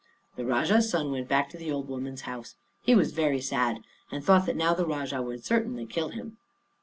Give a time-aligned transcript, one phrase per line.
[0.35, 2.55] The Rajah's son went back to the old woman's house.
[2.81, 6.37] He was very sad, and thought that now the Rajah would certainly kill him.